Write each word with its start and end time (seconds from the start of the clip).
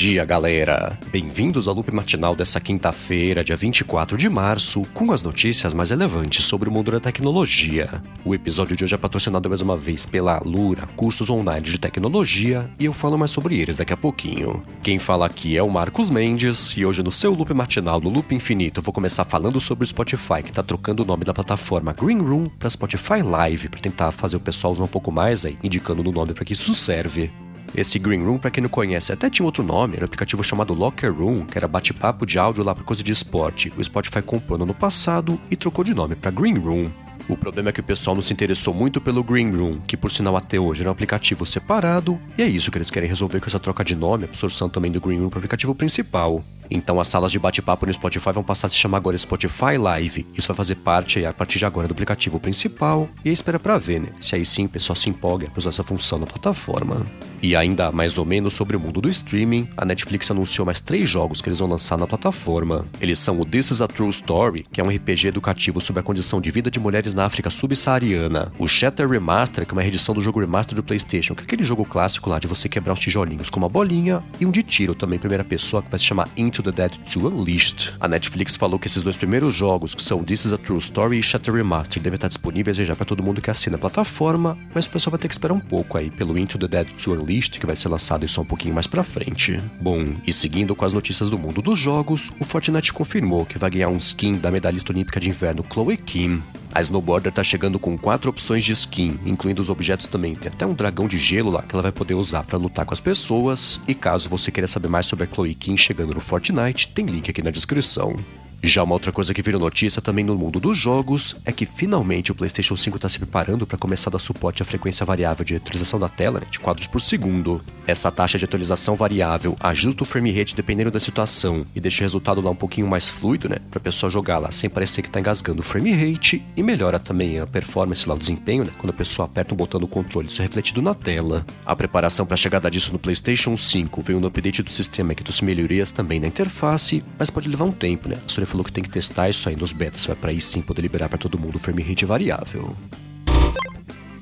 dia, 0.00 0.24
galera! 0.24 0.98
Bem-vindos 1.12 1.68
ao 1.68 1.74
loop 1.74 1.92
matinal 1.92 2.34
dessa 2.34 2.58
quinta-feira, 2.58 3.44
dia 3.44 3.54
24 3.54 4.16
de 4.16 4.30
março, 4.30 4.80
com 4.94 5.12
as 5.12 5.22
notícias 5.22 5.74
mais 5.74 5.90
relevantes 5.90 6.46
sobre 6.46 6.70
o 6.70 6.72
mundo 6.72 6.90
da 6.90 6.98
tecnologia. 6.98 8.02
O 8.24 8.34
episódio 8.34 8.74
de 8.74 8.82
hoje 8.82 8.94
é 8.94 8.96
patrocinado 8.96 9.50
mais 9.50 9.60
uma 9.60 9.76
vez 9.76 10.06
pela 10.06 10.38
Alura, 10.38 10.86
cursos 10.96 11.28
online 11.28 11.66
de 11.66 11.76
tecnologia, 11.76 12.66
e 12.78 12.86
eu 12.86 12.94
falo 12.94 13.18
mais 13.18 13.30
sobre 13.30 13.58
eles 13.58 13.76
daqui 13.76 13.92
a 13.92 13.96
pouquinho. 13.96 14.62
Quem 14.82 14.98
fala 14.98 15.26
aqui 15.26 15.54
é 15.54 15.62
o 15.62 15.68
Marcos 15.68 16.08
Mendes, 16.08 16.74
e 16.78 16.86
hoje 16.86 17.02
no 17.02 17.12
seu 17.12 17.34
loop 17.34 17.52
matinal 17.52 18.00
do 18.00 18.08
Loop 18.08 18.34
Infinito 18.34 18.80
eu 18.80 18.82
vou 18.82 18.94
começar 18.94 19.26
falando 19.26 19.60
sobre 19.60 19.84
o 19.84 19.86
Spotify, 19.86 20.42
que 20.42 20.48
está 20.48 20.62
trocando 20.62 21.02
o 21.02 21.06
nome 21.06 21.26
da 21.26 21.34
plataforma 21.34 21.92
Green 21.92 22.22
Room 22.22 22.46
para 22.46 22.70
Spotify 22.70 23.20
Live, 23.22 23.68
para 23.68 23.80
tentar 23.80 24.12
fazer 24.12 24.36
o 24.36 24.40
pessoal 24.40 24.72
usar 24.72 24.84
um 24.84 24.88
pouco 24.88 25.12
mais 25.12 25.44
aí, 25.44 25.58
indicando 25.62 26.02
no 26.02 26.10
nome 26.10 26.32
para 26.32 26.46
que 26.46 26.54
isso 26.54 26.74
serve. 26.74 27.30
Esse 27.74 27.98
Green 27.98 28.24
Room, 28.24 28.38
para 28.38 28.50
quem 28.50 28.62
não 28.62 28.68
conhece, 28.68 29.12
até 29.12 29.30
tinha 29.30 29.46
outro 29.46 29.62
nome, 29.62 29.94
era 29.94 30.04
um 30.04 30.06
aplicativo 30.06 30.42
chamado 30.42 30.74
Locker 30.74 31.12
Room, 31.12 31.46
que 31.46 31.56
era 31.56 31.68
bate-papo 31.68 32.26
de 32.26 32.38
áudio 32.38 32.64
lá 32.64 32.74
para 32.74 32.84
coisa 32.84 33.02
de 33.02 33.12
esporte. 33.12 33.72
O 33.76 33.84
Spotify 33.84 34.20
comprou 34.20 34.58
no 34.58 34.64
ano 34.64 34.74
passado 34.74 35.40
e 35.50 35.56
trocou 35.56 35.84
de 35.84 35.94
nome 35.94 36.16
para 36.16 36.30
Green 36.30 36.58
Room. 36.58 36.90
O 37.28 37.36
problema 37.36 37.68
é 37.68 37.72
que 37.72 37.80
o 37.80 37.84
pessoal 37.84 38.16
não 38.16 38.22
se 38.22 38.32
interessou 38.32 38.74
muito 38.74 39.00
pelo 39.00 39.22
Green 39.22 39.52
Room, 39.56 39.78
que 39.86 39.96
por 39.96 40.10
sinal 40.10 40.36
até 40.36 40.58
hoje 40.58 40.82
era 40.82 40.90
um 40.90 40.92
aplicativo 40.92 41.46
separado, 41.46 42.18
e 42.36 42.42
é 42.42 42.46
isso 42.46 42.72
que 42.72 42.78
eles 42.78 42.90
querem 42.90 43.08
resolver 43.08 43.38
com 43.38 43.46
essa 43.46 43.60
troca 43.60 43.84
de 43.84 43.94
nome, 43.94 44.24
absorção 44.24 44.68
também 44.68 44.90
do 44.90 45.00
Green 45.00 45.20
Room 45.20 45.28
para 45.28 45.36
o 45.36 45.40
aplicativo 45.40 45.74
principal. 45.74 46.44
Então 46.70 47.00
as 47.00 47.08
salas 47.08 47.32
de 47.32 47.38
bate-papo 47.38 47.86
no 47.86 47.92
Spotify 47.92 48.32
vão 48.32 48.42
passar 48.42 48.66
a 48.66 48.70
se 48.70 48.76
chamar 48.76 48.98
agora 48.98 49.18
Spotify 49.18 49.76
Live. 49.78 50.26
Isso 50.36 50.48
vai 50.48 50.56
fazer 50.56 50.76
parte 50.76 51.24
a 51.24 51.32
partir 51.32 51.58
de 51.58 51.66
agora 51.66 51.88
do 51.88 51.92
aplicativo 51.92 52.38
principal. 52.38 53.08
E 53.24 53.30
espera 53.30 53.58
pra 53.58 53.78
ver, 53.78 54.00
né? 54.00 54.08
Se 54.20 54.34
aí 54.34 54.44
sim 54.44 54.66
o 54.66 54.68
pessoal 54.68 54.96
se 54.96 55.08
empolga 55.08 55.48
para 55.48 55.58
usar 55.58 55.70
essa 55.70 55.82
função 55.82 56.18
na 56.18 56.26
plataforma. 56.26 57.06
E 57.42 57.56
ainda 57.56 57.90
mais 57.90 58.18
ou 58.18 58.24
menos 58.24 58.54
sobre 58.54 58.76
o 58.76 58.80
mundo 58.80 59.00
do 59.00 59.08
streaming, 59.08 59.68
a 59.76 59.84
Netflix 59.84 60.30
anunciou 60.30 60.66
mais 60.66 60.80
três 60.80 61.08
jogos 61.08 61.40
que 61.40 61.48
eles 61.48 61.58
vão 61.58 61.68
lançar 61.68 61.98
na 61.98 62.06
plataforma. 62.06 62.86
Eles 63.00 63.18
são 63.18 63.40
o 63.40 63.44
This 63.44 63.70
is 63.70 63.80
a 63.80 63.88
True 63.88 64.10
Story, 64.10 64.66
que 64.70 64.80
é 64.80 64.84
um 64.84 64.88
RPG 64.88 65.28
educativo 65.28 65.80
sobre 65.80 66.00
a 66.00 66.02
condição 66.02 66.40
de 66.40 66.50
vida 66.50 66.70
de 66.70 66.78
mulheres 66.78 67.14
na 67.14 67.24
África 67.24 67.48
subsaariana. 67.48 68.52
O 68.58 68.66
Shatter 68.66 69.08
Remaster, 69.08 69.64
que 69.64 69.72
é 69.72 69.74
uma 69.74 69.82
reedição 69.82 70.14
do 70.14 70.20
jogo 70.20 70.40
Remaster 70.40 70.76
do 70.76 70.82
PlayStation, 70.82 71.34
que 71.34 71.40
é 71.40 71.44
aquele 71.44 71.64
jogo 71.64 71.84
clássico 71.84 72.28
lá 72.28 72.38
de 72.38 72.46
você 72.46 72.68
quebrar 72.68 72.92
os 72.92 73.00
tijolinhos 73.00 73.48
com 73.48 73.58
uma 73.58 73.68
bolinha. 73.68 74.22
E 74.38 74.44
um 74.44 74.50
de 74.50 74.62
tiro 74.62 74.94
também, 74.94 75.18
primeira 75.18 75.44
pessoa, 75.44 75.82
que 75.82 75.90
vai 75.90 75.98
se 75.98 76.04
chamar 76.04 76.28
Into 76.36 76.59
the 76.62 76.72
Dead 76.72 76.92
2 77.12 77.26
Unleashed. 77.26 77.92
A 78.00 78.08
Netflix 78.08 78.56
falou 78.56 78.78
que 78.78 78.86
esses 78.86 79.02
dois 79.02 79.16
primeiros 79.16 79.54
jogos, 79.54 79.94
que 79.94 80.02
são 80.02 80.22
This 80.24 80.46
is 80.46 80.52
a 80.52 80.58
True 80.58 80.78
Story 80.78 81.18
e 81.18 81.22
Shatter 81.22 81.54
Remaster, 81.54 82.02
devem 82.02 82.16
estar 82.16 82.28
disponíveis 82.28 82.76
já 82.76 82.94
para 82.94 83.06
todo 83.06 83.22
mundo 83.22 83.42
que 83.42 83.50
assina 83.50 83.76
a 83.76 83.78
plataforma, 83.78 84.56
mas 84.74 84.86
o 84.86 84.90
pessoal 84.90 85.12
vai 85.12 85.20
ter 85.20 85.28
que 85.28 85.34
esperar 85.34 85.54
um 85.54 85.60
pouco 85.60 85.98
aí 85.98 86.10
pelo 86.10 86.38
Into 86.38 86.58
the 86.58 86.68
Dead 86.68 86.88
2 86.92 87.20
Unleashed 87.20 87.58
que 87.58 87.66
vai 87.66 87.76
ser 87.76 87.88
lançado 87.88 88.26
só 88.28 88.42
um 88.42 88.46
pouquinho 88.46 88.74
mais 88.74 88.86
pra 88.86 89.02
frente. 89.02 89.60
Bom, 89.80 90.14
e 90.26 90.32
seguindo 90.32 90.74
com 90.74 90.84
as 90.84 90.92
notícias 90.92 91.30
do 91.30 91.38
mundo 91.38 91.60
dos 91.60 91.78
jogos, 91.78 92.30
o 92.38 92.44
Fortnite 92.44 92.92
confirmou 92.92 93.44
que 93.44 93.58
vai 93.58 93.70
ganhar 93.70 93.88
um 93.88 93.96
skin 93.96 94.34
da 94.34 94.50
medalhista 94.50 94.92
olímpica 94.92 95.20
de 95.20 95.28
inverno 95.28 95.64
Chloe 95.68 95.96
Kim. 95.96 96.42
A 96.72 96.80
Snowboarder 96.80 97.32
tá 97.32 97.42
chegando 97.42 97.78
com 97.78 97.98
quatro 97.98 98.30
opções 98.30 98.64
de 98.64 98.72
skin, 98.72 99.18
incluindo 99.26 99.60
os 99.60 99.70
objetos 99.70 100.06
também. 100.06 100.34
Tem 100.34 100.52
até 100.52 100.64
um 100.64 100.74
dragão 100.74 101.08
de 101.08 101.18
gelo 101.18 101.50
lá 101.50 101.62
que 101.62 101.74
ela 101.74 101.82
vai 101.82 101.92
poder 101.92 102.14
usar 102.14 102.44
para 102.44 102.56
lutar 102.56 102.86
com 102.86 102.94
as 102.94 103.00
pessoas. 103.00 103.80
E 103.88 103.94
caso 103.94 104.28
você 104.28 104.52
queira 104.52 104.68
saber 104.68 104.88
mais 104.88 105.06
sobre 105.06 105.24
a 105.24 105.28
Chloe 105.28 105.54
Kim 105.54 105.76
chegando 105.76 106.14
no 106.14 106.20
Fortnite, 106.20 106.88
tem 106.88 107.06
link 107.06 107.28
aqui 107.28 107.42
na 107.42 107.50
descrição. 107.50 108.16
Já 108.62 108.82
uma 108.82 108.92
outra 108.92 109.10
coisa 109.10 109.32
que 109.32 109.40
virou 109.40 109.58
notícia 109.58 110.02
também 110.02 110.22
no 110.22 110.36
mundo 110.36 110.60
dos 110.60 110.76
jogos 110.76 111.34
é 111.46 111.52
que 111.52 111.64
finalmente 111.64 112.30
o 112.30 112.34
PlayStation 112.34 112.76
5 112.76 112.96
está 112.96 113.08
se 113.08 113.18
preparando 113.18 113.66
para 113.66 113.78
começar 113.78 114.10
a 114.10 114.12
dar 114.12 114.18
suporte 114.18 114.62
à 114.62 114.66
frequência 114.66 115.06
variável 115.06 115.44
de 115.46 115.56
atualização 115.56 115.98
da 115.98 116.10
tela, 116.10 116.40
né, 116.40 116.46
de 116.50 116.60
quadros 116.60 116.86
por 116.86 117.00
segundo. 117.00 117.62
Essa 117.86 118.10
taxa 118.10 118.38
de 118.38 118.44
atualização 118.44 118.96
variável 118.96 119.56
ajusta 119.58 120.02
o 120.02 120.06
frame 120.06 120.30
rate 120.30 120.54
dependendo 120.54 120.90
da 120.90 121.00
situação 121.00 121.64
e 121.74 121.80
deixa 121.80 122.02
o 122.02 122.04
resultado 122.04 122.42
lá 122.42 122.50
um 122.50 122.54
pouquinho 122.54 122.86
mais 122.86 123.08
fluido, 123.08 123.48
né, 123.48 123.56
para 123.70 123.78
a 123.78 123.82
pessoa 123.82 124.10
jogar 124.10 124.38
lá 124.38 124.50
sem 124.50 124.68
parecer 124.68 125.00
que 125.00 125.08
está 125.08 125.20
engasgando 125.20 125.60
o 125.60 125.64
frame 125.64 125.92
rate 125.92 126.42
e 126.54 126.62
melhora 126.62 127.00
também 127.00 127.38
a 127.38 127.46
performance 127.46 128.06
lá, 128.06 128.14
o 128.14 128.18
desempenho, 128.18 128.64
né, 128.64 128.70
quando 128.76 128.90
a 128.90 128.96
pessoa 128.96 129.24
aperta 129.24 129.54
um 129.54 129.56
botão 129.56 129.80
do 129.80 129.88
controle, 129.88 130.28
isso 130.28 130.42
é 130.42 130.44
refletido 130.44 130.82
na 130.82 130.94
tela. 130.94 131.46
A 131.64 131.74
preparação 131.74 132.26
para 132.26 132.34
a 132.34 132.38
chegada 132.38 132.70
disso 132.70 132.92
no 132.92 132.98
PlayStation 132.98 133.56
5 133.56 134.02
veio 134.02 134.20
no 134.20 134.26
update 134.26 134.62
do 134.62 134.70
sistema 134.70 135.14
que 135.14 135.24
trouxe 135.24 135.46
melhorias 135.46 135.92
também 135.92 136.20
na 136.20 136.26
interface, 136.26 137.02
mas 137.18 137.30
pode 137.30 137.48
levar 137.48 137.64
um 137.64 137.72
tempo, 137.72 138.06
né? 138.06 138.16
A 138.26 138.28
falou 138.50 138.64
que 138.64 138.72
tem 138.72 138.82
que 138.82 138.90
testar 138.90 139.30
isso 139.30 139.48
aí 139.48 139.56
nos 139.56 139.72
betas, 139.72 140.06
para 140.06 140.30
aí 140.30 140.40
sim 140.40 140.60
poder 140.60 140.82
liberar 140.82 141.08
para 141.08 141.18
todo 141.18 141.38
mundo 141.38 141.56
o 141.56 141.58
frame 141.58 141.82
rate 141.82 142.04
variável. 142.04 142.76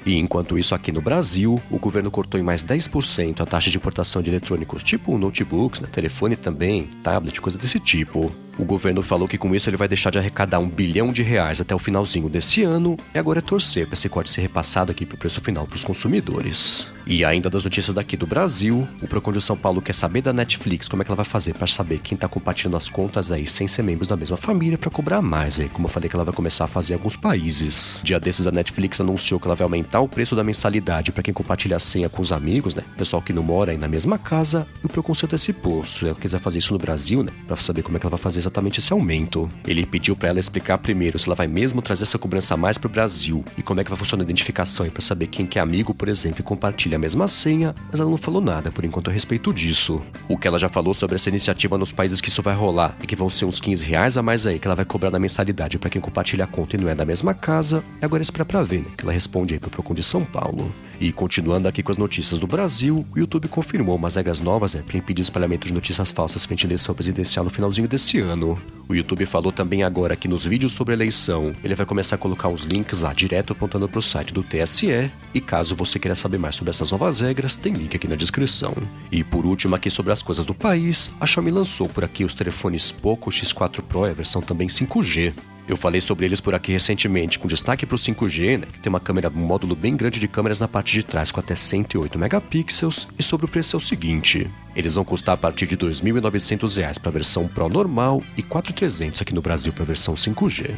E 0.04 0.16
enquanto 0.16 0.58
isso, 0.58 0.74
aqui 0.74 0.92
no 0.92 1.00
Brasil, 1.00 1.60
o 1.70 1.78
governo 1.78 2.10
cortou 2.10 2.38
em 2.38 2.42
mais 2.42 2.64
10% 2.64 3.40
a 3.40 3.46
taxa 3.46 3.70
de 3.70 3.76
importação 3.76 4.22
de 4.22 4.30
eletrônicos, 4.30 4.82
tipo 4.82 5.18
notebooks, 5.18 5.80
né, 5.80 5.88
telefone 5.90 6.36
também, 6.36 6.88
tablet, 7.02 7.40
coisa 7.40 7.58
desse 7.58 7.80
tipo. 7.80 8.32
O 8.58 8.64
governo 8.64 9.02
falou 9.02 9.28
que 9.28 9.38
com 9.38 9.54
isso 9.54 9.70
ele 9.70 9.76
vai 9.76 9.86
deixar 9.86 10.10
de 10.10 10.18
arrecadar 10.18 10.58
um 10.58 10.68
bilhão 10.68 11.12
de 11.12 11.22
reais 11.22 11.60
até 11.60 11.72
o 11.72 11.78
finalzinho 11.78 12.28
desse 12.28 12.64
ano, 12.64 12.96
e 13.14 13.18
agora 13.18 13.38
é 13.38 13.42
torcer 13.42 13.86
para 13.86 13.94
esse 13.94 14.08
corte 14.08 14.30
ser 14.30 14.40
repassado 14.40 14.90
aqui 14.90 15.06
para 15.06 15.14
o 15.14 15.18
preço 15.18 15.40
final 15.40 15.64
para 15.64 15.76
os 15.76 15.84
consumidores. 15.84 16.90
E 17.06 17.24
ainda 17.24 17.48
das 17.48 17.64
notícias 17.64 17.94
daqui 17.94 18.16
do 18.16 18.26
Brasil, 18.26 18.86
o 19.00 19.06
Procon 19.06 19.32
de 19.32 19.40
São 19.40 19.56
Paulo 19.56 19.80
quer 19.80 19.94
saber 19.94 20.22
da 20.22 20.32
Netflix 20.32 20.88
como 20.88 21.00
é 21.00 21.04
que 21.04 21.10
ela 21.10 21.16
vai 21.16 21.24
fazer 21.24 21.54
para 21.54 21.66
saber 21.66 22.00
quem 22.00 22.16
está 22.16 22.28
compartilhando 22.28 22.76
as 22.76 22.88
contas 22.88 23.30
aí 23.32 23.46
sem 23.46 23.68
ser 23.68 23.82
membros 23.82 24.08
da 24.08 24.16
mesma 24.16 24.36
família 24.36 24.76
para 24.76 24.90
cobrar 24.90 25.22
mais 25.22 25.60
aí, 25.60 25.68
como 25.68 25.86
eu 25.86 25.90
falei 25.90 26.10
que 26.10 26.16
ela 26.16 26.24
vai 26.24 26.34
começar 26.34 26.64
a 26.64 26.68
fazer 26.68 26.94
em 26.94 26.96
alguns 26.96 27.16
países. 27.16 28.00
Dia 28.02 28.18
desses 28.18 28.46
a 28.46 28.50
Netflix 28.50 29.00
anunciou 29.00 29.38
que 29.38 29.46
ela 29.46 29.54
vai 29.54 29.64
aumentar 29.64 30.00
o 30.00 30.08
preço 30.08 30.34
da 30.34 30.42
mensalidade 30.42 31.12
para 31.12 31.22
quem 31.22 31.32
compartilha 31.32 31.76
a 31.76 31.80
senha 31.80 32.08
com 32.08 32.20
os 32.20 32.32
amigos, 32.32 32.74
né? 32.74 32.82
Pessoal 32.98 33.22
que 33.22 33.32
não 33.32 33.42
mora 33.42 33.70
aí 33.70 33.78
na 33.78 33.88
mesma 33.88 34.18
casa, 34.18 34.66
e 34.82 34.86
o 34.86 34.88
Procon 34.88 35.14
se 35.14 35.24
antecipou. 35.24 35.84
Se 35.84 36.04
ela 36.04 36.14
quiser 36.14 36.40
fazer 36.40 36.58
isso 36.58 36.72
no 36.72 36.78
Brasil, 36.78 37.22
né, 37.22 37.32
para 37.46 37.56
saber 37.56 37.82
como 37.82 37.96
é 37.96 38.00
que 38.00 38.04
ela 38.04 38.16
vai 38.16 38.22
fazer 38.22 38.40
exatamente 38.48 38.80
esse 38.80 38.92
aumento. 38.92 39.48
Ele 39.66 39.86
pediu 39.86 40.16
para 40.16 40.30
ela 40.30 40.40
explicar 40.40 40.78
primeiro 40.78 41.18
se 41.18 41.28
ela 41.28 41.34
vai 41.34 41.46
mesmo 41.46 41.80
trazer 41.80 42.02
essa 42.02 42.18
cobrança 42.18 42.56
mais 42.56 42.76
para 42.76 42.88
o 42.88 42.90
Brasil 42.90 43.44
e 43.56 43.62
como 43.62 43.80
é 43.80 43.84
que 43.84 43.90
vai 43.90 43.98
funcionar 43.98 44.22
a 44.22 44.24
identificação 44.24 44.86
e 44.86 44.90
para 44.90 45.02
saber 45.02 45.26
quem 45.28 45.46
que 45.46 45.58
é 45.58 45.62
amigo, 45.62 45.94
por 45.94 46.08
exemplo, 46.08 46.40
e 46.40 46.42
compartilha 46.42 46.96
a 46.96 46.98
mesma 46.98 47.28
senha, 47.28 47.74
mas 47.90 48.00
ela 48.00 48.10
não 48.10 48.16
falou 48.16 48.40
nada 48.40 48.70
por 48.70 48.84
enquanto 48.84 49.08
a 49.08 49.12
respeito 49.12 49.52
disso. 49.52 50.02
O 50.28 50.36
que 50.36 50.48
ela 50.48 50.58
já 50.58 50.68
falou 50.68 50.94
sobre 50.94 51.16
essa 51.16 51.28
iniciativa 51.28 51.78
nos 51.78 51.92
países 51.92 52.20
que 52.20 52.28
isso 52.28 52.42
vai 52.42 52.54
rolar 52.54 52.96
e 53.02 53.06
que 53.06 53.16
vão 53.16 53.30
ser 53.30 53.44
uns 53.44 53.60
15 53.60 53.84
reais 53.84 54.16
a 54.16 54.22
mais 54.22 54.46
aí 54.46 54.58
que 54.58 54.66
ela 54.66 54.74
vai 54.74 54.84
cobrar 54.84 55.10
na 55.10 55.18
mensalidade 55.18 55.78
para 55.78 55.90
quem 55.90 56.00
compartilha 56.00 56.44
a 56.44 56.48
conta 56.48 56.76
e 56.76 56.80
não 56.80 56.88
é 56.88 56.94
da 56.94 57.04
mesma 57.04 57.34
casa, 57.34 57.84
e 58.00 58.04
agora 58.04 58.22
espera 58.22 58.44
pra 58.44 58.62
ver, 58.62 58.80
né, 58.80 58.86
que 58.96 59.04
ela 59.04 59.12
responde 59.12 59.54
aí 59.54 59.60
pro 59.60 59.70
Procon 59.70 59.94
de 59.94 60.02
São 60.02 60.24
Paulo. 60.24 60.72
E 61.00 61.12
continuando 61.12 61.68
aqui 61.68 61.80
com 61.80 61.92
as 61.92 61.98
notícias 61.98 62.40
do 62.40 62.46
Brasil, 62.46 63.06
o 63.14 63.18
YouTube 63.18 63.46
confirmou 63.46 63.94
umas 63.94 64.16
regras 64.16 64.40
novas 64.40 64.74
né, 64.74 64.82
para 64.84 64.98
impedir 64.98 65.22
espalhamento 65.22 65.66
de 65.66 65.72
notícias 65.72 66.10
falsas 66.10 66.44
frente 66.44 66.66
à 66.66 66.68
eleição 66.68 66.92
presidencial 66.94 67.44
no 67.44 67.50
finalzinho 67.50 67.86
desse 67.86 68.18
ano. 68.18 68.60
O 68.88 68.94
YouTube 68.94 69.24
falou 69.26 69.52
também 69.52 69.84
agora 69.84 70.16
que 70.16 70.26
nos 70.26 70.44
vídeos 70.44 70.72
sobre 70.72 70.94
a 70.94 70.96
eleição 70.96 71.54
ele 71.62 71.76
vai 71.76 71.86
começar 71.86 72.16
a 72.16 72.18
colocar 72.18 72.48
uns 72.48 72.64
links 72.64 73.02
lá 73.02 73.12
direto 73.12 73.52
apontando 73.52 73.88
para 73.88 73.98
o 73.98 74.02
site 74.02 74.34
do 74.34 74.42
TSE. 74.42 75.10
E 75.32 75.40
caso 75.40 75.76
você 75.76 76.00
queira 76.00 76.16
saber 76.16 76.38
mais 76.38 76.56
sobre 76.56 76.70
essas 76.70 76.90
novas 76.90 77.20
regras, 77.20 77.54
tem 77.54 77.74
link 77.74 77.94
aqui 77.94 78.08
na 78.08 78.16
descrição. 78.16 78.74
E 79.12 79.22
por 79.22 79.46
último, 79.46 79.76
aqui 79.76 79.90
sobre 79.90 80.12
as 80.12 80.22
coisas 80.22 80.44
do 80.44 80.54
país, 80.54 81.12
a 81.20 81.26
Xiaomi 81.26 81.50
lançou 81.52 81.88
por 81.88 82.04
aqui 82.04 82.24
os 82.24 82.34
telefones 82.34 82.90
Poco 82.90 83.30
X4 83.30 83.82
Pro, 83.82 84.04
a 84.04 84.12
versão 84.12 84.42
também 84.42 84.66
5G. 84.66 85.32
Eu 85.68 85.76
falei 85.76 86.00
sobre 86.00 86.24
eles 86.24 86.40
por 86.40 86.54
aqui 86.54 86.72
recentemente, 86.72 87.38
com 87.38 87.46
destaque 87.46 87.84
para 87.84 87.94
o 87.94 87.98
5G, 87.98 88.58
né, 88.58 88.66
que 88.72 88.80
tem 88.80 88.88
uma 88.88 88.98
câmera, 88.98 89.28
um 89.28 89.46
módulo 89.46 89.76
bem 89.76 89.94
grande 89.94 90.18
de 90.18 90.26
câmeras 90.26 90.58
na 90.58 90.66
parte 90.66 90.94
de 90.94 91.02
trás 91.02 91.30
com 91.30 91.40
até 91.40 91.54
108 91.54 92.18
megapixels, 92.18 93.06
e 93.18 93.22
sobre 93.22 93.44
o 93.44 93.48
preço 93.48 93.76
é 93.76 93.78
o 93.78 93.80
seguinte: 93.80 94.50
eles 94.74 94.94
vão 94.94 95.04
custar 95.04 95.34
a 95.34 95.38
partir 95.38 95.66
de 95.66 95.74
R$ 95.74 95.82
2.900 95.90 96.98
para 96.98 97.10
a 97.10 97.12
versão 97.12 97.46
Pro 97.46 97.68
normal 97.68 98.22
e 98.34 98.40
R$ 98.40 98.48
4.300 98.48 99.20
aqui 99.20 99.34
no 99.34 99.42
Brasil 99.42 99.70
para 99.70 99.82
a 99.82 99.86
versão 99.86 100.14
5G. 100.14 100.74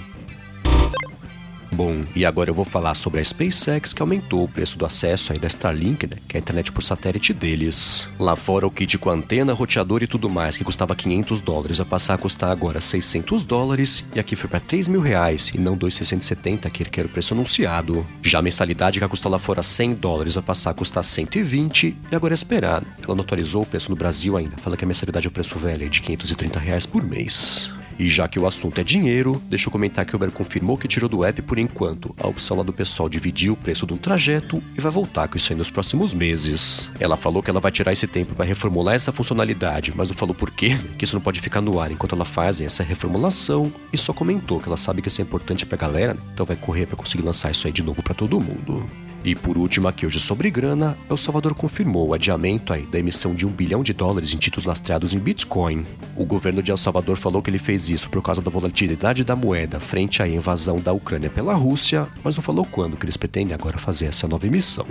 Bom, 1.72 2.04
e 2.16 2.24
agora 2.24 2.50
eu 2.50 2.54
vou 2.54 2.64
falar 2.64 2.94
sobre 2.94 3.20
a 3.20 3.24
SpaceX 3.24 3.92
que 3.92 4.02
aumentou 4.02 4.44
o 4.44 4.48
preço 4.48 4.76
do 4.76 4.84
acesso 4.84 5.32
aí 5.32 5.38
da 5.38 5.46
Starlink, 5.46 6.06
né, 6.06 6.16
que 6.28 6.36
é 6.36 6.38
a 6.38 6.40
internet 6.40 6.72
por 6.72 6.82
satélite 6.82 7.32
deles. 7.32 8.08
Lá 8.18 8.34
fora 8.34 8.66
o 8.66 8.70
kit 8.70 8.98
com 8.98 9.08
antena, 9.08 9.52
roteador 9.52 10.02
e 10.02 10.06
tudo 10.06 10.28
mais, 10.28 10.56
que 10.56 10.64
custava 10.64 10.96
500 10.96 11.40
dólares, 11.40 11.78
vai 11.78 11.86
passar 11.86 12.14
a 12.14 12.18
custar 12.18 12.50
agora 12.50 12.80
600 12.80 13.44
dólares, 13.44 14.04
e 14.14 14.20
aqui 14.20 14.34
foi 14.34 14.50
para 14.50 14.60
3 14.60 14.88
mil 14.88 15.00
reais, 15.00 15.52
e 15.54 15.58
não 15.58 15.76
2,670, 15.76 16.68
que 16.70 17.00
era 17.00 17.06
o 17.08 17.10
preço 17.10 17.34
anunciado. 17.34 18.06
Já 18.22 18.40
a 18.40 18.42
mensalidade 18.42 18.98
que 18.98 19.08
custa 19.08 19.28
lá 19.28 19.38
fora 19.38 19.62
100 19.62 19.94
dólares, 19.94 20.34
vai 20.34 20.42
passar 20.42 20.70
a 20.70 20.74
custar 20.74 21.04
120, 21.04 21.96
e 22.10 22.16
agora 22.16 22.32
é 22.32 22.34
esperar. 22.34 22.82
Ela 23.02 23.14
não 23.14 23.22
atualizou 23.22 23.62
o 23.62 23.66
preço 23.66 23.90
no 23.90 23.96
Brasil 23.96 24.36
ainda, 24.36 24.56
fala 24.58 24.76
que 24.76 24.84
a 24.84 24.88
mensalidade 24.88 25.26
é 25.26 25.28
o 25.28 25.32
preço 25.32 25.58
velho, 25.58 25.88
de 25.88 26.02
530 26.02 26.58
reais 26.58 26.84
por 26.84 27.02
mês. 27.02 27.72
E 28.00 28.08
já 28.08 28.26
que 28.26 28.40
o 28.40 28.46
assunto 28.46 28.80
é 28.80 28.82
dinheiro, 28.82 29.42
deixa 29.46 29.68
eu 29.68 29.70
comentar 29.70 30.06
que 30.06 30.14
o 30.14 30.16
Uber 30.16 30.30
confirmou 30.30 30.78
que 30.78 30.88
tirou 30.88 31.06
do 31.06 31.22
app 31.22 31.42
por 31.42 31.58
enquanto 31.58 32.16
a 32.18 32.26
opção 32.26 32.56
lá 32.56 32.62
do 32.62 32.72
pessoal 32.72 33.10
dividir 33.10 33.52
o 33.52 33.56
preço 33.56 33.86
de 33.86 33.92
um 33.92 33.98
trajeto 33.98 34.62
e 34.74 34.80
vai 34.80 34.90
voltar 34.90 35.28
com 35.28 35.36
isso 35.36 35.52
aí 35.52 35.58
nos 35.58 35.68
próximos 35.68 36.14
meses. 36.14 36.90
Ela 36.98 37.14
falou 37.18 37.42
que 37.42 37.50
ela 37.50 37.60
vai 37.60 37.70
tirar 37.70 37.92
esse 37.92 38.06
tempo 38.06 38.34
para 38.34 38.46
reformular 38.46 38.94
essa 38.94 39.12
funcionalidade, 39.12 39.92
mas 39.94 40.08
não 40.08 40.16
falou 40.16 40.34
por 40.34 40.50
quê, 40.50 40.78
que 40.96 41.04
isso 41.04 41.14
não 41.14 41.20
pode 41.20 41.40
ficar 41.40 41.60
no 41.60 41.78
ar 41.78 41.92
enquanto 41.92 42.14
ela 42.14 42.24
faz 42.24 42.58
essa 42.58 42.82
reformulação 42.82 43.70
e 43.92 43.98
só 43.98 44.14
comentou 44.14 44.58
que 44.60 44.68
ela 44.70 44.78
sabe 44.78 45.02
que 45.02 45.08
isso 45.08 45.20
é 45.20 45.24
importante 45.24 45.66
pra 45.66 45.76
galera, 45.76 46.16
então 46.32 46.46
vai 46.46 46.56
correr 46.56 46.86
para 46.86 46.96
conseguir 46.96 47.22
lançar 47.22 47.50
isso 47.50 47.66
aí 47.66 47.72
de 47.72 47.82
novo 47.82 48.02
para 48.02 48.14
todo 48.14 48.40
mundo. 48.40 48.88
E 49.22 49.34
por 49.34 49.58
último, 49.58 49.86
aqui 49.86 50.06
hoje 50.06 50.18
sobre 50.18 50.50
grana, 50.50 50.96
El 51.08 51.16
Salvador 51.16 51.54
confirmou 51.54 52.08
o 52.08 52.14
adiamento 52.14 52.72
aí 52.72 52.86
da 52.86 52.98
emissão 52.98 53.34
de 53.34 53.46
um 53.46 53.50
bilhão 53.50 53.82
de 53.82 53.92
dólares 53.92 54.32
em 54.32 54.38
títulos 54.38 54.64
lastreados 54.64 55.12
em 55.12 55.18
Bitcoin. 55.18 55.86
O 56.16 56.24
governo 56.24 56.62
de 56.62 56.70
El 56.70 56.78
Salvador 56.78 57.18
falou 57.18 57.42
que 57.42 57.50
ele 57.50 57.58
fez 57.58 57.90
isso 57.90 58.08
por 58.08 58.22
causa 58.22 58.40
da 58.40 58.50
volatilidade 58.50 59.22
da 59.22 59.36
moeda 59.36 59.78
frente 59.78 60.22
à 60.22 60.28
invasão 60.28 60.78
da 60.78 60.92
Ucrânia 60.92 61.28
pela 61.28 61.52
Rússia, 61.52 62.08
mas 62.24 62.36
não 62.36 62.42
falou 62.42 62.64
quando 62.64 62.96
que 62.96 63.04
eles 63.04 63.16
pretendem 63.16 63.52
agora 63.54 63.76
fazer 63.76 64.06
essa 64.06 64.26
nova 64.26 64.46
emissão. 64.46 64.86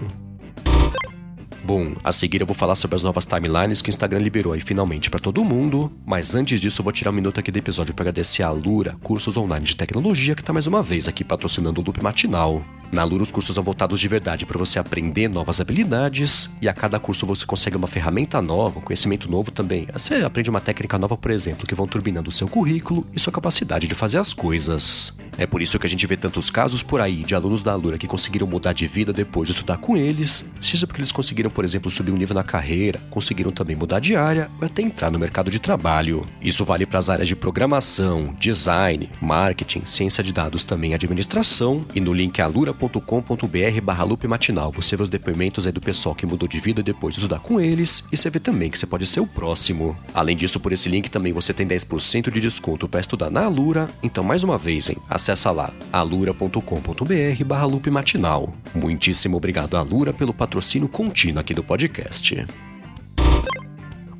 Bom, 1.63 1.93
a 2.03 2.11
seguir 2.11 2.41
eu 2.41 2.47
vou 2.47 2.55
falar 2.55 2.75
sobre 2.75 2.95
as 2.95 3.03
novas 3.03 3.25
timelines 3.25 3.81
que 3.81 3.89
o 3.89 3.91
Instagram 3.91 4.19
liberou 4.19 4.53
aí 4.53 4.61
finalmente 4.61 5.09
para 5.09 5.19
todo 5.19 5.43
mundo, 5.43 5.91
mas 6.05 6.33
antes 6.33 6.59
disso 6.59 6.81
eu 6.81 6.83
vou 6.83 6.93
tirar 6.93 7.11
um 7.11 7.13
minuto 7.13 7.39
aqui 7.39 7.51
do 7.51 7.57
episódio 7.57 7.93
para 7.93 8.03
agradecer 8.03 8.43
a 8.43 8.51
Lura, 8.51 8.95
cursos 9.03 9.37
online 9.37 9.65
de 9.65 9.75
tecnologia, 9.75 10.35
que 10.35 10.41
está 10.41 10.53
mais 10.53 10.67
uma 10.67 10.81
vez 10.81 11.07
aqui 11.07 11.23
patrocinando 11.23 11.81
o 11.81 11.83
Loop 11.83 12.01
Matinal. 12.01 12.63
Na 12.91 13.03
Lura, 13.03 13.21
os 13.21 13.31
cursos 13.31 13.53
são 13.53 13.63
voltados 13.63 13.99
de 13.99 14.07
verdade 14.07 14.47
para 14.47 14.57
você 14.57 14.79
aprender 14.79 15.27
novas 15.27 15.61
habilidades 15.61 16.49
e 16.59 16.67
a 16.67 16.73
cada 16.73 16.99
curso 16.99 17.25
você 17.25 17.45
consegue 17.45 17.77
uma 17.77 17.87
ferramenta 17.87 18.41
nova, 18.41 18.79
um 18.79 18.81
conhecimento 18.81 19.29
novo 19.29 19.51
também. 19.51 19.87
Você 19.93 20.15
aprende 20.15 20.49
uma 20.49 20.59
técnica 20.59 20.97
nova, 20.97 21.15
por 21.15 21.29
exemplo, 21.29 21.67
que 21.67 21.75
vão 21.75 21.87
turbinando 21.87 22.29
o 22.29 22.33
seu 22.33 22.47
currículo 22.47 23.05
e 23.13 23.19
sua 23.19 23.31
capacidade 23.31 23.87
de 23.87 23.93
fazer 23.93 24.17
as 24.17 24.33
coisas. 24.33 25.15
É 25.37 25.45
por 25.45 25.61
isso 25.61 25.79
que 25.79 25.85
a 25.85 25.89
gente 25.89 26.05
vê 26.05 26.17
tantos 26.17 26.49
casos 26.49 26.83
por 26.83 26.99
aí 26.99 27.23
de 27.23 27.35
alunos 27.35 27.63
da 27.63 27.73
Lura 27.75 27.97
que 27.97 28.07
conseguiram 28.07 28.47
mudar 28.47 28.73
de 28.73 28.85
vida 28.87 29.13
depois 29.13 29.47
de 29.47 29.53
estudar 29.53 29.77
com 29.77 29.95
eles, 29.95 30.49
seja 30.59 30.85
porque 30.85 30.99
eles 30.99 31.13
conseguiram, 31.13 31.49
por 31.49 31.63
exemplo, 31.63 31.89
subir 31.89 32.11
um 32.11 32.17
nível 32.17 32.35
na 32.35 32.43
carreira, 32.43 32.99
conseguiram 33.09 33.51
também 33.51 33.75
mudar 33.75 33.99
de 33.99 34.15
área 34.15 34.49
ou 34.59 34.65
até 34.65 34.81
entrar 34.81 35.09
no 35.09 35.19
mercado 35.19 35.49
de 35.49 35.59
trabalho. 35.59 36.25
Isso 36.41 36.65
vale 36.65 36.85
para 36.85 36.99
as 36.99 37.09
áreas 37.09 37.27
de 37.27 37.35
programação, 37.35 38.35
design, 38.37 39.09
marketing, 39.21 39.85
ciência 39.85 40.23
de 40.23 40.33
dados 40.33 40.63
também, 40.63 40.93
administração 40.93 41.85
e 41.95 42.01
no 42.01 42.11
link 42.11 42.41
alura 42.41 42.73
com.br 42.87 43.81
barra 43.83 44.03
loop 44.03 44.27
matinal. 44.27 44.71
Você 44.71 44.95
vê 44.95 45.03
os 45.03 45.09
depoimentos 45.09 45.65
aí 45.65 45.73
do 45.73 45.81
pessoal 45.81 46.15
que 46.15 46.25
mudou 46.25 46.47
de 46.47 46.59
vida 46.59 46.81
depois 46.81 47.15
de 47.15 47.19
estudar 47.19 47.39
com 47.39 47.59
eles 47.59 48.05
e 48.11 48.15
você 48.15 48.29
vê 48.29 48.39
também 48.39 48.69
que 48.69 48.79
você 48.79 48.85
pode 48.85 49.05
ser 49.05 49.19
o 49.19 49.27
próximo. 49.27 49.97
Além 50.13 50.37
disso, 50.37 50.59
por 50.59 50.71
esse 50.71 50.87
link 50.87 51.09
também 51.09 51.33
você 51.33 51.53
tem 51.53 51.67
10% 51.67 52.31
de 52.31 52.39
desconto 52.39 52.87
para 52.87 53.01
estudar 53.01 53.29
na 53.29 53.43
Alura. 53.45 53.89
Então, 54.01 54.23
mais 54.23 54.43
uma 54.43 54.57
vez, 54.57 54.89
hein, 54.89 54.97
acessa 55.09 55.51
lá 55.51 55.73
alura.com.br 55.91 57.43
barra 57.45 57.65
loop 57.65 57.89
matinal. 57.89 58.53
Muitíssimo 58.73 59.37
obrigado 59.37 59.75
Alura 59.75 60.13
pelo 60.13 60.33
patrocínio 60.33 60.87
contínuo 60.87 61.41
aqui 61.41 61.53
do 61.53 61.63
podcast. 61.63 62.45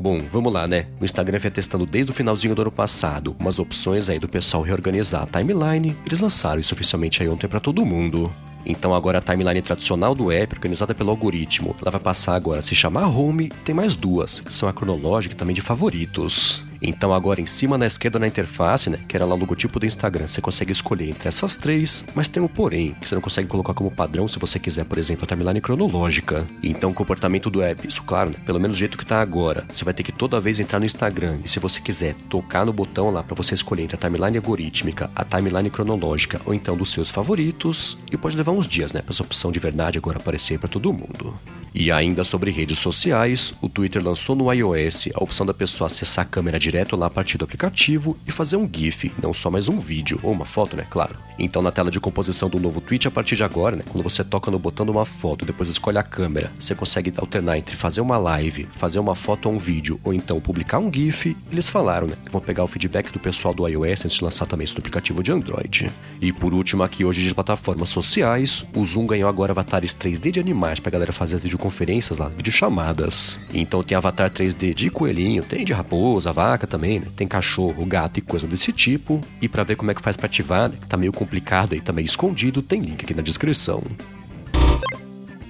Bom, 0.01 0.17
vamos 0.31 0.53
lá, 0.53 0.65
né? 0.65 0.87
O 1.01 1.03
Instagram 1.03 1.39
vem 1.39 1.51
testando 1.51 1.85
desde 1.85 2.09
o 2.09 2.15
finalzinho 2.15 2.55
do 2.55 2.61
ano 2.61 2.71
passado 2.71 3.35
umas 3.37 3.59
opções 3.59 4.09
aí 4.09 4.17
do 4.17 4.29
pessoal 4.29 4.63
reorganizar 4.63 5.23
a 5.23 5.25
timeline. 5.25 5.93
Eles 6.05 6.21
lançaram 6.21 6.61
isso 6.61 6.73
oficialmente 6.73 7.21
aí 7.21 7.27
ontem 7.27 7.49
para 7.49 7.59
todo 7.59 7.85
mundo. 7.85 8.31
Então 8.69 8.93
agora 8.93 9.17
a 9.17 9.21
timeline 9.21 9.63
tradicional 9.63 10.13
do 10.13 10.31
app, 10.31 10.53
organizada 10.53 10.93
pelo 10.93 11.09
algoritmo, 11.09 11.75
ela 11.81 11.89
vai 11.89 11.99
passar 11.99 12.35
agora 12.35 12.59
a 12.59 12.63
se 12.63 12.75
chamar 12.75 13.07
Home 13.07 13.49
tem 13.65 13.73
mais 13.73 13.95
duas, 13.95 14.39
que 14.39 14.53
são 14.53 14.69
a 14.69 14.73
cronológica 14.73 15.33
e 15.33 15.37
também 15.37 15.55
de 15.55 15.61
favoritos. 15.61 16.68
Então 16.81 17.13
agora 17.13 17.41
em 17.41 17.45
cima 17.45 17.77
na 17.77 17.85
esquerda 17.85 18.19
na 18.19 18.27
interface, 18.27 18.89
né, 18.89 18.99
que 19.07 19.15
era 19.15 19.25
lá 19.25 19.35
o 19.35 19.37
logotipo 19.37 19.79
do 19.79 19.85
Instagram, 19.85 20.27
você 20.27 20.41
consegue 20.41 20.71
escolher 20.71 21.09
entre 21.09 21.27
essas 21.27 21.55
três, 21.55 22.05
mas 22.15 22.29
tem 22.29 22.41
um 22.41 22.47
porém, 22.47 22.95
que 22.99 23.07
você 23.07 23.15
não 23.15 23.21
consegue 23.21 23.47
colocar 23.47 23.73
como 23.73 23.91
padrão 23.91 24.27
se 24.27 24.39
você 24.39 24.59
quiser, 24.59 24.85
por 24.85 24.97
exemplo, 24.97 25.25
a 25.25 25.27
timeline 25.27 25.61
cronológica. 25.61 26.47
Então 26.63 26.91
o 26.91 26.93
comportamento 26.93 27.49
do 27.49 27.61
app, 27.61 27.87
isso 27.87 28.03
claro, 28.03 28.31
né, 28.31 28.37
pelo 28.45 28.59
menos 28.59 28.77
do 28.77 28.79
jeito 28.79 28.97
que 28.97 29.05
tá 29.05 29.21
agora, 29.21 29.65
você 29.71 29.83
vai 29.83 29.93
ter 29.93 30.03
que 30.03 30.11
toda 30.11 30.39
vez 30.39 30.59
entrar 30.59 30.79
no 30.79 30.85
Instagram 30.85 31.39
e 31.43 31.49
se 31.49 31.59
você 31.59 31.81
quiser 31.81 32.15
tocar 32.29 32.65
no 32.65 32.73
botão 32.73 33.09
lá 33.09 33.23
para 33.23 33.35
você 33.35 33.55
escolher 33.55 33.83
entre 33.83 33.95
a 33.95 33.99
timeline 33.99 34.37
algorítmica, 34.37 35.09
a 35.15 35.23
timeline 35.23 35.69
cronológica 35.69 36.41
ou 36.45 36.53
então 36.53 36.77
dos 36.77 36.91
seus 36.91 37.09
favoritos, 37.09 37.97
e 38.11 38.17
pode 38.17 38.37
levar 38.37 38.51
uns 38.51 38.67
dias, 38.67 38.93
né, 38.93 39.01
para 39.01 39.11
essa 39.11 39.23
opção 39.23 39.51
de 39.51 39.59
verdade 39.59 39.97
agora 39.97 40.17
aparecer 40.17 40.59
para 40.59 40.69
todo 40.69 40.93
mundo. 40.93 41.33
E 41.73 41.91
ainda 41.91 42.23
sobre 42.23 42.51
redes 42.51 42.79
sociais, 42.79 43.53
o 43.61 43.69
Twitter 43.69 44.03
lançou 44.03 44.35
no 44.35 44.51
iOS 44.51 45.09
a 45.13 45.23
opção 45.23 45.45
da 45.45 45.53
pessoa 45.53 45.87
acessar 45.87 46.25
a 46.25 46.27
câmera 46.27 46.59
direto 46.59 46.95
lá 46.95 47.07
a 47.07 47.09
partir 47.09 47.37
do 47.37 47.45
aplicativo 47.45 48.17
e 48.27 48.31
fazer 48.31 48.57
um 48.57 48.69
GIF, 48.71 49.11
não 49.21 49.33
só 49.33 49.49
mais 49.49 49.69
um 49.69 49.79
vídeo, 49.79 50.19
ou 50.23 50.31
uma 50.31 50.45
foto, 50.45 50.75
né? 50.75 50.85
Claro. 50.89 51.15
Então, 51.37 51.61
na 51.61 51.71
tela 51.71 51.89
de 51.89 51.99
composição 51.99 52.49
do 52.49 52.59
novo 52.59 52.81
tweet, 52.81 53.07
a 53.07 53.11
partir 53.11 53.35
de 53.35 53.43
agora, 53.43 53.77
né? 53.77 53.83
Quando 53.87 54.03
você 54.03 54.23
toca 54.23 54.51
no 54.51 54.59
botão 54.59 54.85
de 54.85 54.91
uma 54.91 55.05
foto, 55.05 55.45
depois 55.45 55.69
escolhe 55.69 55.97
a 55.97 56.03
câmera, 56.03 56.51
você 56.59 56.75
consegue 56.75 57.13
alternar 57.17 57.57
entre 57.57 57.75
fazer 57.77 58.01
uma 58.01 58.17
live, 58.17 58.67
fazer 58.73 58.99
uma 58.99 59.15
foto 59.15 59.47
ou 59.47 59.55
um 59.55 59.57
vídeo, 59.57 59.99
ou 60.03 60.13
então 60.13 60.41
publicar 60.41 60.79
um 60.79 60.91
GIF. 60.91 61.37
Eles 61.49 61.69
falaram, 61.69 62.07
né? 62.07 62.15
Vão 62.29 62.41
pegar 62.41 62.63
o 62.63 62.67
feedback 62.67 63.09
do 63.11 63.19
pessoal 63.19 63.53
do 63.53 63.65
iOS 63.67 64.05
antes 64.05 64.17
de 64.17 64.23
lançar 64.23 64.45
também 64.45 64.65
isso 64.65 64.73
no 64.73 64.79
aplicativo 64.79 65.23
de 65.23 65.31
Android. 65.31 65.89
E 66.21 66.33
por 66.33 66.53
último, 66.53 66.83
aqui 66.83 67.05
hoje 67.05 67.25
de 67.25 67.33
plataformas 67.33 67.89
sociais, 67.89 68.65
o 68.75 68.83
Zoom 68.83 69.05
ganhou 69.05 69.29
agora 69.29 69.53
avatares 69.53 69.93
3D 69.93 70.31
de 70.31 70.39
animais 70.39 70.79
pra 70.79 70.91
galera 70.91 71.13
fazer 71.13 71.37
as 71.37 71.43
videoconferências 71.59 72.17
lá, 72.17 72.29
videochamadas. 72.29 73.39
Então 73.53 73.83
tem 73.83 73.97
avatar 73.97 74.31
3D 74.31 74.73
de 74.73 74.89
coelhinho, 74.89 75.43
tem 75.43 75.65
de 75.65 75.73
raposa, 75.73 76.31
vaca 76.31 76.65
também, 76.65 76.99
né? 76.99 77.07
Tem 77.15 77.27
cachorro, 77.27 77.85
gato 77.85 78.17
e 78.17 78.21
coisa 78.21 78.47
desse 78.47 78.71
tipo. 78.71 79.19
E 79.41 79.47
para 79.47 79.63
ver 79.63 79.75
como 79.75 79.91
é 79.91 79.93
que 79.93 80.01
faz 80.01 80.15
para 80.15 80.25
ativar, 80.25 80.69
né? 80.69 80.77
Tá 80.87 80.95
meio 80.95 81.11
complicado 81.11 81.73
aí, 81.73 81.81
tá 81.81 81.91
meio 81.91 82.05
escondido, 82.05 82.61
tem 82.61 82.81
link 82.81 83.03
aqui 83.03 83.13
na 83.13 83.21
descrição. 83.21 83.83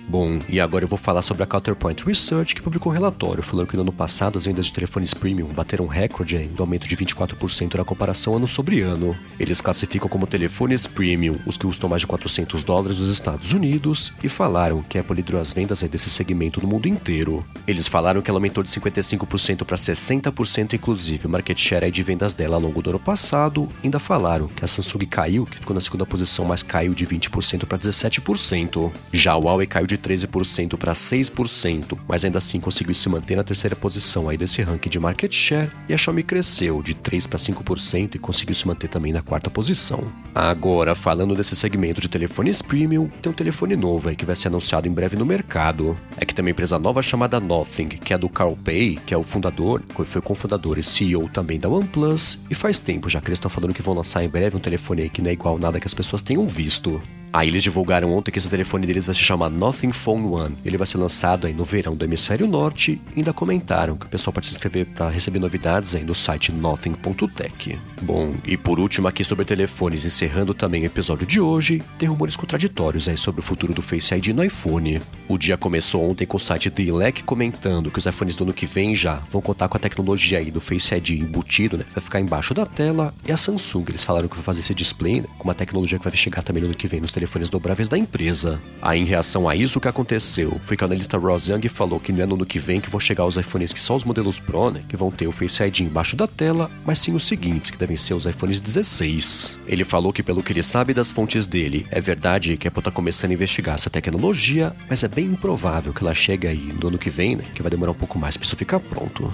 Bom, 0.09 0.39
e 0.49 0.59
agora 0.59 0.83
eu 0.83 0.87
vou 0.87 0.97
falar 0.97 1.21
sobre 1.21 1.43
a 1.43 1.45
Counterpoint 1.45 2.03
Research, 2.03 2.55
que 2.55 2.63
publicou 2.63 2.91
um 2.91 2.95
relatório 2.95 3.43
falando 3.43 3.67
que 3.67 3.75
no 3.75 3.83
ano 3.83 3.93
passado 3.93 4.39
as 4.39 4.45
vendas 4.45 4.65
de 4.65 4.73
telefones 4.73 5.13
premium 5.13 5.45
bateram 5.49 5.85
recorde 5.85 6.35
em 6.35 6.47
do 6.47 6.63
aumento 6.63 6.87
de 6.87 6.97
24% 6.97 7.75
na 7.75 7.85
comparação 7.85 8.35
ano 8.35 8.47
sobre 8.47 8.81
ano. 8.81 9.15
Eles 9.39 9.61
classificam 9.61 10.09
como 10.09 10.25
telefones 10.25 10.87
premium 10.87 11.37
os 11.45 11.57
que 11.57 11.67
custam 11.67 11.87
mais 11.87 12.01
de 12.01 12.07
400 12.07 12.63
dólares 12.63 12.97
nos 12.97 13.07
Estados 13.07 13.53
Unidos 13.53 14.11
e 14.23 14.27
falaram 14.27 14.81
que 14.81 14.97
a 14.97 15.01
Apple 15.01 15.17
liderou 15.17 15.39
as 15.39 15.53
vendas 15.53 15.83
desse 15.83 16.09
segmento 16.09 16.59
no 16.59 16.67
mundo 16.67 16.87
inteiro. 16.87 17.45
Eles 17.67 17.87
falaram 17.87 18.23
que 18.23 18.31
ela 18.31 18.37
aumentou 18.37 18.63
de 18.63 18.69
55% 18.71 19.63
para 19.63 19.77
60% 19.77 20.73
inclusive 20.73 21.27
o 21.27 21.29
market 21.29 21.59
share 21.59 21.91
de 21.91 22.01
vendas 22.01 22.33
dela 22.33 22.55
ao 22.55 22.61
longo 22.61 22.81
do 22.81 22.89
ano 22.89 22.99
passado. 22.99 23.69
Ainda 23.83 23.99
falaram 23.99 24.47
que 24.47 24.65
a 24.65 24.67
Samsung 24.67 25.05
caiu, 25.05 25.45
que 25.45 25.59
ficou 25.59 25.75
na 25.75 25.81
segunda 25.81 26.03
posição, 26.03 26.45
mas 26.45 26.63
caiu 26.63 26.95
de 26.95 27.05
20% 27.05 27.67
para 27.67 27.77
17%. 27.77 28.91
Já 29.13 29.35
o 29.35 29.43
Huawei 29.43 29.67
caiu 29.67 29.85
de 29.85 29.98
13% 29.99 30.77
para 30.77 30.93
6%, 30.93 31.97
mas 32.07 32.25
ainda 32.25 32.37
assim 32.37 32.59
conseguiu 32.59 32.95
se 32.95 33.09
manter 33.09 33.35
na 33.35 33.43
terceira 33.43 33.75
posição 33.75 34.29
aí 34.29 34.37
desse 34.37 34.61
ranking 34.61 34.89
de 34.89 34.99
market 34.99 35.31
share, 35.33 35.69
e 35.87 35.93
a 35.93 35.97
Xiaomi 35.97 36.23
cresceu 36.23 36.81
de 36.81 36.93
3 36.93 37.27
para 37.27 37.37
5% 37.37 38.15
e 38.15 38.19
conseguiu 38.19 38.55
se 38.55 38.67
manter 38.67 38.87
também 38.87 39.13
na 39.13 39.21
quarta 39.21 39.49
posição. 39.49 40.03
Agora, 40.33 40.95
falando 40.95 41.35
desse 41.35 41.55
segmento 41.55 42.01
de 42.01 42.07
telefones 42.07 42.61
premium, 42.61 43.09
tem 43.21 43.31
um 43.31 43.35
telefone 43.35 43.75
novo 43.75 44.09
aí 44.09 44.15
que 44.15 44.25
vai 44.25 44.35
ser 44.35 44.47
anunciado 44.47 44.87
em 44.87 44.91
breve 44.91 45.17
no 45.17 45.25
mercado. 45.25 45.97
É 46.17 46.25
que 46.25 46.33
tem 46.33 46.43
uma 46.43 46.51
empresa 46.51 46.79
nova 46.79 47.01
chamada 47.01 47.39
Nothing, 47.39 47.89
que 47.89 48.13
é 48.13 48.17
do 48.17 48.29
Carl 48.29 48.57
Pei, 48.63 48.97
que 49.05 49.13
é 49.13 49.17
o 49.17 49.23
fundador, 49.23 49.81
foi 50.05 50.21
cofundador 50.21 50.79
e 50.79 50.83
CEO 50.83 51.29
também 51.29 51.59
da 51.59 51.69
OnePlus, 51.69 52.39
e 52.49 52.55
faz 52.55 52.79
tempo 52.79 53.09
já 53.09 53.19
que 53.19 53.27
eles 53.27 53.37
estão 53.37 53.49
falando 53.49 53.73
que 53.73 53.81
vão 53.81 53.93
lançar 53.93 54.23
em 54.23 54.29
breve 54.29 54.55
um 54.55 54.59
telefone 54.59 55.03
aí 55.03 55.09
que 55.09 55.21
não 55.21 55.29
é 55.29 55.33
igual 55.33 55.57
nada 55.57 55.79
que 55.79 55.87
as 55.87 55.93
pessoas 55.93 56.21
tenham 56.21 56.45
visto. 56.47 57.01
Aí 57.31 57.47
eles 57.47 57.63
divulgaram 57.63 58.11
ontem 58.11 58.31
que 58.31 58.39
esse 58.39 58.49
telefone 58.49 58.87
deles 58.87 59.05
vai 59.05 59.15
se 59.15 59.21
chamar 59.21 59.49
Nothing 59.49 59.91
Phone 59.91 60.25
One. 60.25 60.55
Ele 60.65 60.77
vai 60.77 60.87
ser 60.87 60.97
lançado 60.97 61.47
aí 61.47 61.53
no 61.53 61.63
verão 61.63 61.95
do 61.95 62.03
hemisfério 62.03 62.47
norte 62.47 62.99
e 63.15 63.19
ainda 63.19 63.33
comentaram 63.33 63.95
que 63.95 64.05
o 64.05 64.09
pessoal 64.09 64.33
pode 64.33 64.47
se 64.47 64.53
inscrever 64.53 64.85
para 64.87 65.09
receber 65.09 65.39
novidades 65.39 65.95
aí 65.95 66.03
no 66.03 66.15
site 66.15 66.51
nothing.tech. 66.51 67.77
Bom, 68.01 68.33
e 68.45 68.57
por 68.57 68.79
último 68.79 69.07
aqui 69.07 69.23
sobre 69.23 69.45
telefones, 69.45 70.05
encerrando 70.05 70.53
também 70.53 70.83
o 70.83 70.85
episódio 70.85 71.25
de 71.25 71.39
hoje, 71.39 71.81
tem 71.97 72.09
rumores 72.09 72.35
contraditórios 72.35 73.07
aí 73.07 73.17
sobre 73.17 73.41
o 73.41 73.43
futuro 73.43 73.73
do 73.73 73.81
Face 73.81 74.13
ID 74.13 74.27
no 74.27 74.43
iPhone. 74.43 75.01
O 75.27 75.37
dia 75.37 75.57
começou 75.57 76.09
ontem 76.09 76.25
com 76.25 76.37
o 76.37 76.39
site 76.39 76.69
The 76.69 76.83
Elec 76.83 77.23
comentando 77.23 77.91
que 77.91 77.99
os 77.99 78.05
iPhones 78.05 78.35
do 78.35 78.43
ano 78.43 78.53
que 78.53 78.65
vem 78.65 78.95
já 78.95 79.21
vão 79.31 79.41
contar 79.41 79.67
com 79.67 79.77
a 79.77 79.79
tecnologia 79.79 80.39
aí 80.39 80.49
do 80.49 80.61
Face 80.61 80.93
ID 80.95 81.09
embutido, 81.11 81.77
né? 81.77 81.85
Vai 81.93 82.03
ficar 82.03 82.19
embaixo 82.19 82.53
da 82.53 82.65
tela. 82.65 83.13
E 83.27 83.31
a 83.31 83.37
Samsung, 83.37 83.85
eles 83.89 84.03
falaram 84.03 84.27
que 84.27 84.35
vai 84.35 84.43
fazer 84.43 84.61
esse 84.61 84.73
display 84.73 85.21
né, 85.21 85.27
com 85.37 85.43
uma 85.43 85.53
tecnologia 85.53 85.97
que 85.97 86.03
vai 86.03 86.15
chegar 86.15 86.41
também 86.41 86.61
no 86.61 86.69
ano 86.69 86.75
que 86.75 86.87
vem 86.87 86.99
nos 86.99 87.11
telefones 87.19 87.49
dobráveis 87.49 87.89
da 87.89 87.97
empresa. 87.97 88.61
Aí, 88.81 89.01
em 89.01 89.05
reação 89.05 89.49
a 89.49 89.55
isso, 89.55 89.77
o 89.77 89.81
que 89.81 89.87
aconteceu 89.87 90.57
foi 90.63 90.77
que 90.77 90.83
o 90.83 90.85
analista 90.85 91.17
Ross 91.17 91.47
Young 91.47 91.67
falou 91.67 91.99
que 91.99 92.13
não 92.13 92.23
é 92.23 92.25
no 92.25 92.35
ano 92.35 92.45
que 92.45 92.59
vem 92.59 92.79
que 92.79 92.89
vão 92.89 92.99
chegar 92.99 93.25
os 93.25 93.35
iPhones 93.35 93.73
que 93.73 93.81
só 93.81 93.95
os 93.95 94.05
modelos 94.05 94.39
Pro, 94.39 94.71
né, 94.71 94.81
que 94.87 94.95
vão 94.95 95.11
ter 95.11 95.27
o 95.27 95.31
Face 95.31 95.61
ID 95.61 95.81
embaixo 95.81 96.15
da 96.15 96.27
tela, 96.27 96.71
mas 96.85 96.99
sim 96.99 97.13
os 97.13 97.27
seguintes, 97.27 97.71
que 97.71 97.77
devem 97.77 97.97
ser 97.97 98.13
os 98.13 98.25
iPhones 98.25 98.59
16. 98.59 99.59
Ele 99.67 99.83
falou 99.83 100.13
que, 100.13 100.23
pelo 100.23 100.41
que 100.41 100.53
ele 100.53 100.63
sabe 100.63 100.93
das 100.93 101.11
fontes 101.11 101.45
dele, 101.45 101.85
é 101.91 101.99
verdade 101.99 102.55
que 102.55 102.67
a 102.67 102.69
Apple 102.69 102.79
está 102.79 102.91
começando 102.91 103.31
a 103.31 103.33
investigar 103.33 103.75
essa 103.75 103.89
tecnologia, 103.89 104.73
mas 104.87 105.03
é 105.03 105.07
bem 105.07 105.25
improvável 105.25 105.93
que 105.93 106.03
ela 106.03 106.15
chegue 106.15 106.47
aí 106.47 106.73
no 106.79 106.87
ano 106.87 106.97
que 106.97 107.09
vem, 107.09 107.35
né, 107.35 107.43
que 107.53 107.61
vai 107.61 107.69
demorar 107.69 107.91
um 107.91 107.95
pouco 107.95 108.17
mais 108.17 108.37
para 108.37 108.45
isso 108.45 108.55
ficar 108.55 108.79
pronto. 108.79 109.33